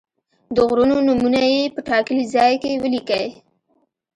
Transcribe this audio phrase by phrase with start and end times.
[0.55, 3.27] د غرونو نومونه یې په ټاکلي ځای کې ولیکئ.